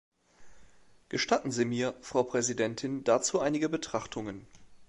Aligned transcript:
Gestatten 1.09 1.51
Sie 1.51 1.63
mir, 1.63 1.93
Frau 2.01 2.23
Präsidentin, 2.23 3.03
dazu 3.03 3.39
einige 3.39 3.69
Betrachtungen. 3.69 4.47